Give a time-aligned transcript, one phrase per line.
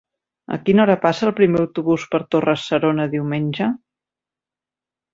[0.55, 3.73] A quina hora passa el primer autobús per Torre-serona diumenge?